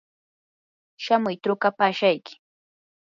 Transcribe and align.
shamuy 1.03 1.35
trukapashayki. 1.43 2.33